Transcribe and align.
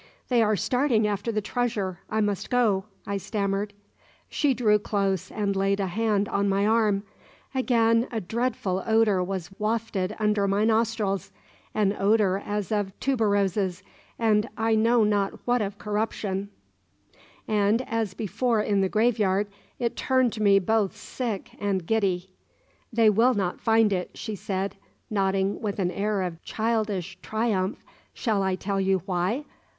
"They 0.29 0.41
are 0.41 0.55
starting 0.55 1.05
after 1.05 1.31
the 1.31 1.43
treasure. 1.43 1.99
I 2.09 2.21
must 2.21 2.49
go," 2.49 2.85
I 3.05 3.17
stammered. 3.17 3.71
She 4.29 4.55
drew 4.55 4.79
close, 4.79 5.29
and 5.29 5.55
laid 5.55 5.79
a 5.79 5.85
hand 5.85 6.27
on 6.27 6.49
my 6.49 6.65
arm. 6.65 7.03
Again 7.53 8.07
a 8.11 8.19
dreadful 8.19 8.81
odour 8.87 9.23
was 9.23 9.51
wafted 9.59 10.15
under 10.17 10.47
my 10.47 10.65
nostrils 10.65 11.31
an 11.75 11.93
odour 11.95 12.41
as 12.43 12.71
of 12.71 12.99
tuberoses, 12.99 13.83
and 14.17 14.49
I 14.57 14.73
know 14.73 15.03
not 15.03 15.33
what 15.45 15.61
of 15.61 15.77
corruption 15.77 16.49
and, 17.47 17.83
as 17.87 18.15
before 18.15 18.59
in 18.59 18.81
the 18.81 18.89
graveyard, 18.89 19.49
it 19.77 19.95
turned 19.95 20.39
me 20.41 20.57
both 20.57 20.97
sick 20.97 21.51
and 21.59 21.85
giddy. 21.85 22.31
"They 22.91 23.11
will 23.11 23.35
not 23.35 23.61
find 23.61 23.93
it," 23.93 24.17
she 24.17 24.33
said, 24.33 24.77
nodding 25.11 25.61
with 25.61 25.77
an 25.77 25.91
air 25.91 26.23
of 26.23 26.41
childish 26.41 27.19
triumph. 27.21 27.77
"Shall 28.15 28.41
I 28.41 28.55
tell 28.55 28.81
you 28.81 29.03
why? 29.05 29.45